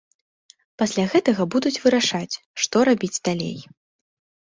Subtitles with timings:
[0.81, 3.57] Пасля гэтага будуць вырашаць, што рабіць далей.